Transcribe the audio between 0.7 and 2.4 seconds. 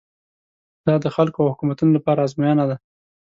دا د خلکو او حکومتونو لپاره